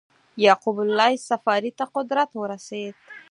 یعقوب 0.45 0.77
اللیث 0.85 1.21
صفاري 1.29 1.71
ته 1.77 1.85
قدرت 1.95 2.29
ورسېد. 2.41 2.95